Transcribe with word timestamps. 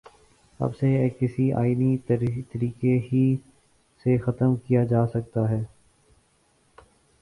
اب 0.59 0.69
اسے 0.69 1.09
کسی 1.19 1.51
آئینی 1.53 1.97
طریقے 2.07 2.97
ہی 3.11 3.23
سے 4.05 4.17
ختم 4.17 4.55
کیا 4.55 4.83
جا 4.83 5.05
سکتا 5.07 5.49
ہے۔ 5.49 5.63